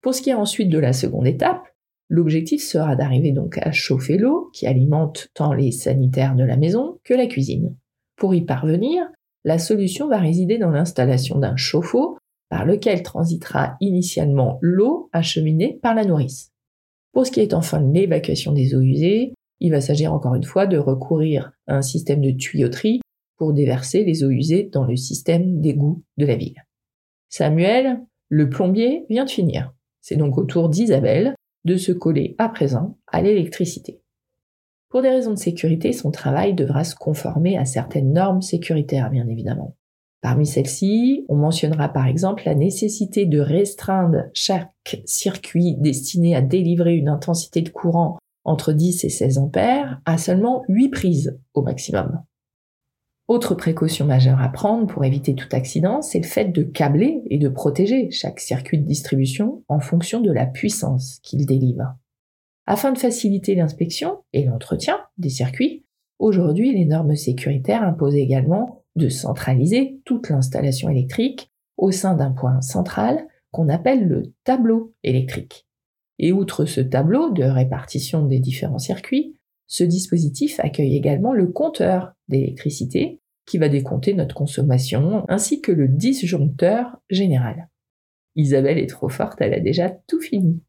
[0.00, 1.66] Pour ce qui est ensuite de la seconde étape,
[2.08, 7.00] l'objectif sera d'arriver donc à chauffer l'eau qui alimente tant les sanitaires de la maison
[7.02, 7.74] que la cuisine.
[8.14, 9.04] Pour y parvenir,
[9.44, 15.94] la solution va résider dans l'installation d'un chauffe-eau par lequel transitera initialement l'eau acheminée par
[15.94, 16.52] la nourrice.
[17.12, 20.44] Pour ce qui est enfin de l'évacuation des eaux usées, il va s'agir encore une
[20.44, 23.00] fois de recourir à un système de tuyauterie
[23.36, 26.64] pour déverser les eaux usées dans le système d'égout de la ville.
[27.28, 29.74] Samuel, le plombier, vient de finir.
[30.00, 31.34] C'est donc au tour d'Isabelle
[31.64, 34.00] de se coller à présent à l'électricité.
[34.88, 39.28] Pour des raisons de sécurité, son travail devra se conformer à certaines normes sécuritaires, bien
[39.28, 39.76] évidemment.
[40.20, 46.96] Parmi celles-ci, on mentionnera par exemple la nécessité de restreindre chaque circuit destiné à délivrer
[46.96, 52.22] une intensité de courant entre 10 et 16 ampères à seulement 8 prises au maximum.
[53.28, 57.36] Autre précaution majeure à prendre pour éviter tout accident, c'est le fait de câbler et
[57.36, 61.94] de protéger chaque circuit de distribution en fonction de la puissance qu'il délivre.
[62.66, 65.84] Afin de faciliter l'inspection et l'entretien des circuits,
[66.18, 72.60] aujourd'hui les normes sécuritaires imposent également de centraliser toute l'installation électrique au sein d'un point
[72.60, 75.66] central qu'on appelle le tableau électrique.
[76.18, 79.34] Et outre ce tableau de répartition des différents circuits,
[79.66, 85.88] ce dispositif accueille également le compteur d'électricité qui va décompter notre consommation ainsi que le
[85.88, 87.68] disjoncteur général.
[88.36, 90.62] Isabelle est trop forte, elle a déjà tout fini.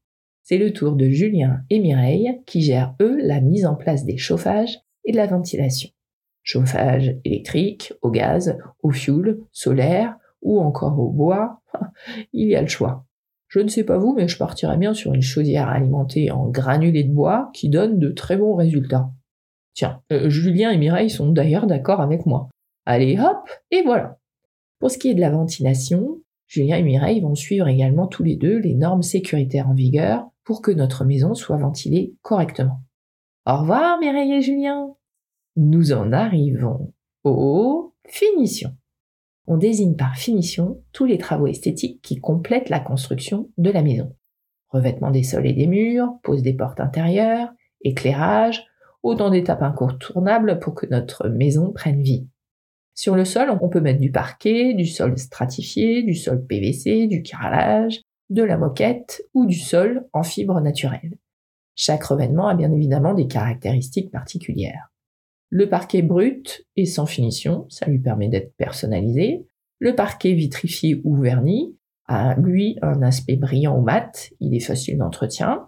[0.44, 4.18] C'est le tour de Julien et Mireille qui gèrent eux la mise en place des
[4.18, 5.90] chauffages et de la ventilation
[6.50, 11.62] chauffage électrique, au gaz, au fioul, solaire ou encore au bois,
[12.34, 13.06] il y a le choix.
[13.50, 17.04] Je ne sais pas vous, mais je partirais bien sur une chaudière alimentée en granulés
[17.04, 19.12] de bois qui donne de très bons résultats.
[19.76, 22.50] Tiens, euh, Julien et Mireille sont d'ailleurs d'accord avec moi.
[22.88, 24.18] Allez hop, et voilà.
[24.80, 28.38] Pour ce qui est de la ventilation, Julien et Mireille vont suivre également tous les
[28.38, 32.82] deux les normes sécuritaires en vigueur pour que notre maison soit ventilée correctement.
[33.46, 34.96] Au revoir Mireille et Julien.
[35.62, 36.94] Nous en arrivons
[37.26, 38.78] aux finitions.
[39.46, 44.16] On désigne par finition tous les travaux esthétiques qui complètent la construction de la maison.
[44.70, 47.50] Revêtement des sols et des murs, pose des portes intérieures,
[47.82, 48.68] éclairage,
[49.04, 52.30] autant d'étapes incontournables pour que notre maison prenne vie.
[52.96, 57.22] Sur le sol, on peut mettre du parquet, du sol stratifié, du sol PVC, du
[57.22, 61.18] carrelage, de la moquette ou du sol en fibre naturelle.
[61.76, 64.90] Chaque revêtement a bien évidemment des caractéristiques particulières.
[65.50, 69.48] Le parquet brut est sans finition, ça lui permet d'être personnalisé.
[69.80, 74.98] Le parquet vitrifié ou verni a lui un aspect brillant ou mat, il est facile
[75.00, 75.68] d'entretien.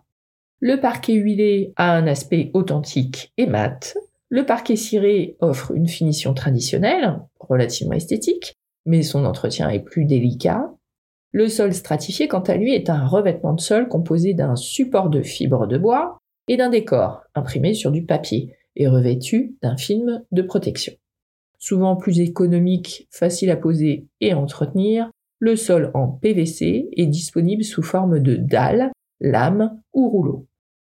[0.60, 3.96] Le parquet huilé a un aspect authentique et mat.
[4.30, 10.72] Le parquet ciré offre une finition traditionnelle, relativement esthétique, mais son entretien est plus délicat.
[11.32, 15.22] Le sol stratifié, quant à lui, est un revêtement de sol composé d'un support de
[15.22, 20.42] fibres de bois et d'un décor imprimé sur du papier et revêtu d'un film de
[20.42, 20.94] protection.
[21.58, 27.64] Souvent plus économique, facile à poser et à entretenir, le sol en PVC est disponible
[27.64, 30.48] sous forme de dalles, lames ou rouleaux.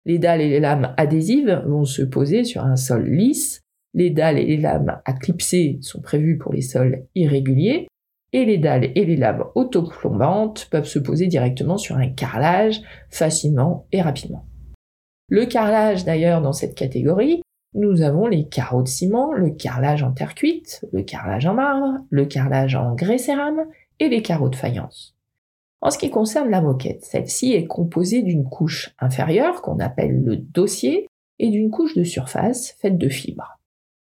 [0.05, 3.61] Les dalles et les lames adhésives vont se poser sur un sol lisse.
[3.93, 7.89] Les dalles et les lames à clipser sont prévues pour les sols irréguliers.
[8.33, 13.87] Et les dalles et les lames autoplombantes peuvent se poser directement sur un carrelage facilement
[13.93, 14.47] et rapidement.
[15.29, 17.43] Le carrelage d'ailleurs dans cette catégorie,
[17.79, 22.01] nous avons les carreaux de ciment, le carrelage en terre cuite, le carrelage en marbre,
[22.11, 23.67] le carrelage en grès cérame
[24.01, 25.15] et les carreaux de faïence.
[25.81, 30.37] En ce qui concerne la moquette, celle-ci est composée d'une couche inférieure qu'on appelle le
[30.37, 31.07] dossier
[31.39, 33.59] et d'une couche de surface faite de fibres.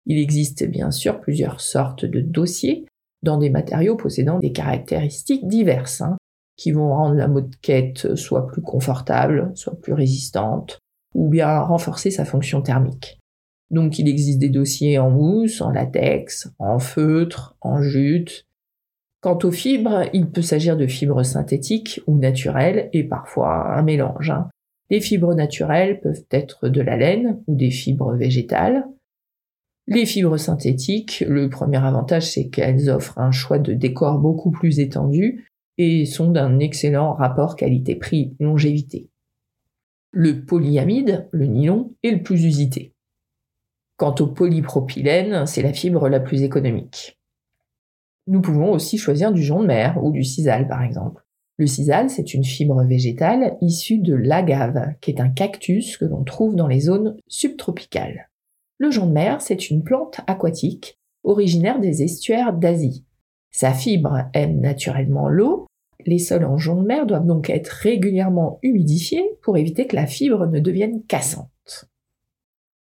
[0.07, 2.87] Il existe bien sûr plusieurs sortes de dossiers
[3.25, 6.17] dans des matériaux possédant des caractéristiques diverses, hein,
[6.57, 10.79] qui vont rendre la moquette soit plus confortable, soit plus résistante,
[11.15, 13.19] ou bien renforcer sa fonction thermique.
[13.70, 18.46] Donc il existe des dossiers en mousse, en latex, en feutre, en jute,
[19.24, 24.29] Quant aux fibres, il peut s'agir de fibres synthétiques ou naturelles et parfois un mélange.
[24.29, 24.50] Hein.
[24.90, 28.85] Les fibres naturelles peuvent être de la laine ou des fibres végétales.
[29.87, 34.79] Les fibres synthétiques, le premier avantage c'est qu'elles offrent un choix de décor beaucoup plus
[34.79, 35.48] étendu
[35.79, 39.09] et sont d'un excellent rapport qualité-prix longévité.
[40.11, 42.94] Le polyamide, le nylon, est le plus usité.
[43.97, 47.19] Quant au polypropylène, c'est la fibre la plus économique.
[48.27, 51.25] Nous pouvons aussi choisir du jonc de mer ou du sisal par exemple.
[51.57, 56.25] Le sisal, c'est une fibre végétale issue de l'agave, qui est un cactus que l'on
[56.25, 58.29] trouve dans les zones subtropicales.
[58.79, 63.05] Le jonc de mer, c'est une plante aquatique originaire des estuaires d'Asie.
[63.51, 65.67] Sa fibre aime naturellement l'eau.
[66.07, 70.07] Les sols en jonc de mer doivent donc être régulièrement humidifiés pour éviter que la
[70.07, 71.89] fibre ne devienne cassante.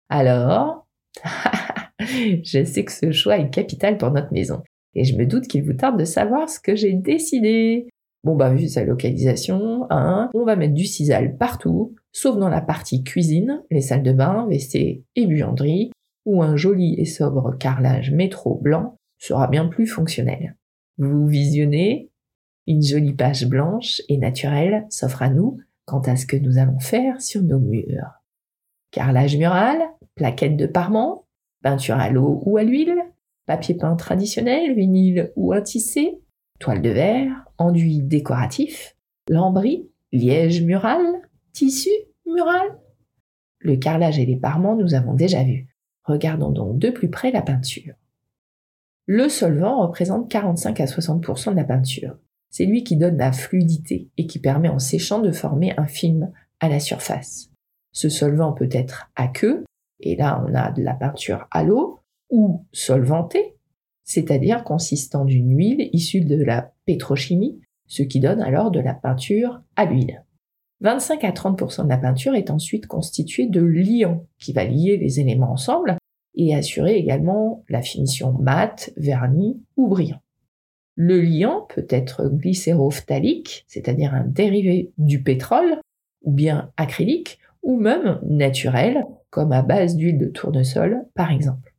[0.10, 0.85] Alors,
[2.00, 4.62] je sais que ce choix est capital pour notre maison
[4.96, 7.88] et je me doute qu'il vous tarde de savoir ce que j'ai décidé.
[8.24, 12.62] Bon bah vu sa localisation, hein, on va mettre du sisal partout, sauf dans la
[12.62, 15.92] partie cuisine, les salles de bain, WC et buanderie,
[16.26, 20.56] où un joli et sobre carrelage métro blanc sera bien plus fonctionnel.
[20.98, 22.10] Vous visionnez,
[22.68, 26.80] une jolie page blanche et naturelle s'offre à nous quant à ce que nous allons
[26.80, 28.24] faire sur nos murs.
[28.90, 29.78] Carrelage mural,
[30.16, 31.26] plaquettes de parement,
[31.62, 32.96] peinture à l'eau ou à l'huile,
[33.46, 36.20] papier peint traditionnel, vinyle ou un tissé,
[36.60, 38.96] toile de verre, enduit décoratif,
[39.30, 41.04] lambris, liège mural,
[41.54, 41.90] tissu
[42.26, 42.80] mural.
[43.60, 45.68] Le carrelage et les parements nous avons déjà vu.
[46.04, 47.96] Regardons donc de plus près la peinture.
[49.08, 52.18] Le solvant représente 45 à 60% de la peinture.
[52.50, 56.32] C'est lui qui donne la fluidité et qui permet en séchant de former un film
[56.60, 57.52] à la surface.
[57.92, 59.64] Ce solvant peut être aqueux,
[60.00, 63.56] et là on a de la peinture à l'eau, ou solvanté,
[64.04, 69.62] c'est-à-dire consistant d'une huile issue de la pétrochimie, ce qui donne alors de la peinture
[69.76, 70.24] à l'huile.
[70.82, 75.20] 25 à 30% de la peinture est ensuite constituée de liant qui va lier les
[75.20, 75.98] éléments ensemble
[76.36, 80.20] et assurer également la finition mate, vernie ou brillant.
[80.96, 85.80] Le liant peut être glycérophthalique, c'est-à-dire un dérivé du pétrole,
[86.24, 91.74] ou bien acrylique, ou même naturel, comme à base d'huile de tournesol par exemple.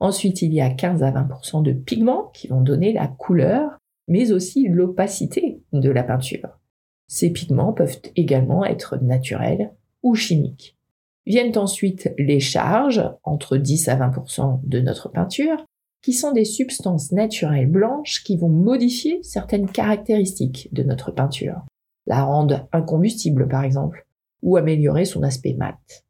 [0.00, 4.32] Ensuite, il y a 15 à 20% de pigments qui vont donner la couleur, mais
[4.32, 6.58] aussi l'opacité de la peinture.
[7.06, 10.78] Ces pigments peuvent également être naturels ou chimiques.
[11.26, 15.66] Viennent ensuite les charges, entre 10 à 20% de notre peinture,
[16.02, 21.66] qui sont des substances naturelles blanches qui vont modifier certaines caractéristiques de notre peinture,
[22.06, 24.06] la rendre incombustible par exemple,
[24.42, 26.04] ou améliorer son aspect mat.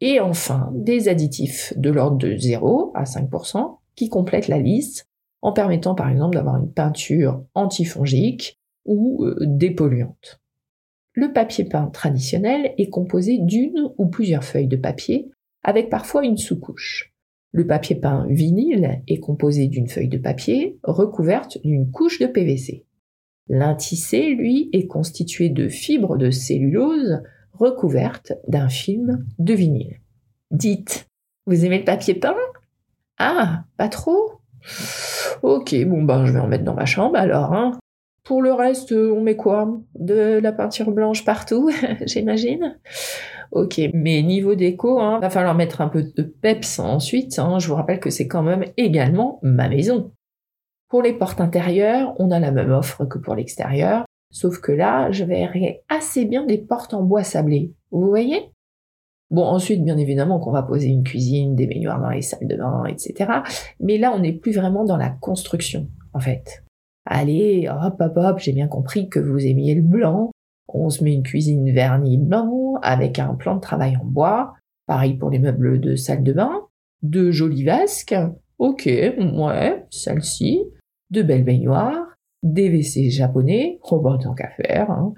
[0.00, 5.08] Et enfin, des additifs de l'ordre de 0 à 5% qui complètent la liste
[5.42, 10.40] en permettant par exemple d'avoir une peinture antifongique ou euh, dépolluante.
[11.14, 15.30] Le papier peint traditionnel est composé d'une ou plusieurs feuilles de papier
[15.64, 17.12] avec parfois une sous-couche.
[17.50, 22.84] Le papier peint vinyle est composé d'une feuille de papier recouverte d'une couche de PVC.
[23.48, 27.22] L'intissé, lui, est constitué de fibres de cellulose
[27.52, 30.00] recouvertes d'un film de vinyle.
[30.50, 31.08] Dites,
[31.46, 32.34] vous aimez le papier peint?
[33.18, 34.40] Ah, pas trop?
[35.42, 37.52] Ok, bon ben je vais en mettre dans ma chambre alors.
[37.52, 37.78] Hein.
[38.24, 39.80] Pour le reste, on met quoi?
[39.94, 41.70] De la peinture blanche partout,
[42.06, 42.78] j'imagine?
[43.52, 47.38] Ok, mais niveau déco, hein, va falloir mettre un peu de peps ensuite.
[47.38, 47.58] Hein.
[47.58, 50.12] Je vous rappelle que c'est quand même également ma maison.
[50.88, 55.10] Pour les portes intérieures, on a la même offre que pour l'extérieur, sauf que là,
[55.10, 57.72] je verrai assez bien des portes en bois sablé.
[57.90, 58.50] Vous voyez?
[59.30, 62.56] Bon, ensuite, bien évidemment, qu'on va poser une cuisine, des baignoires dans les salles de
[62.56, 63.30] bain, etc.
[63.78, 66.64] Mais là, on n'est plus vraiment dans la construction, en fait.
[67.04, 70.30] Allez, hop, hop, hop, j'ai bien compris que vous aimiez le blanc.
[70.68, 74.54] On se met une cuisine vernie blanc avec un plan de travail en bois.
[74.86, 76.66] Pareil pour les meubles de salle de bain.
[77.02, 78.14] De jolies vasques.
[78.58, 80.64] Ok, ouais, celle-ci.
[81.10, 82.14] De belles baignoires.
[82.42, 83.78] Des WC japonais.
[83.82, 84.90] Robot tant qu'à faire.
[84.90, 85.12] Hein.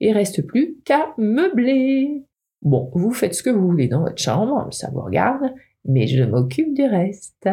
[0.00, 2.22] Et reste plus qu'à meubler.
[2.62, 5.50] Bon, vous faites ce que vous voulez dans votre chambre, ça vous regarde,
[5.86, 7.48] mais je m'occupe du reste.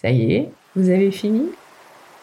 [0.00, 1.42] Ça y est, vous avez fini?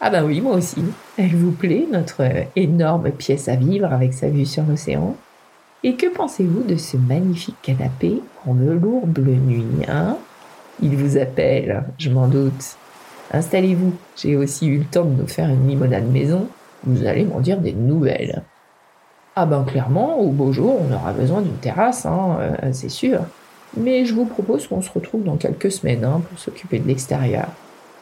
[0.00, 0.82] Ah ben oui, moi aussi.
[1.16, 2.24] Elle vous plaît, notre
[2.56, 5.16] énorme pièce à vivre avec sa vue sur l'océan?
[5.84, 10.18] Et que pensez-vous de ce magnifique canapé en velours bleu nuit, hein?
[10.82, 12.76] Il vous appelle, je m'en doute.
[13.32, 16.48] Installez-vous, j'ai aussi eu le temps de nous faire une limonade maison.
[16.84, 18.42] Vous allez m'en dire des nouvelles.
[19.36, 23.20] Ah ben clairement, au beau jour, on aura besoin d'une terrasse, hein, euh, c'est sûr.
[23.76, 27.48] Mais je vous propose qu'on se retrouve dans quelques semaines hein, pour s'occuper de l'extérieur.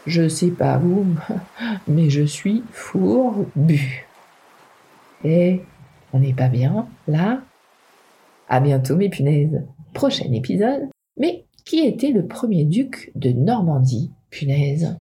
[0.07, 1.05] Je sais pas vous,
[1.89, 4.07] mais je suis fourbu.
[5.25, 5.61] Et
[6.15, 7.43] on n'est pas bien là?
[8.49, 9.63] À bientôt mes punaises.
[9.93, 10.89] Prochain épisode.
[11.19, 14.97] Mais qui était le premier duc de Normandie, punaise?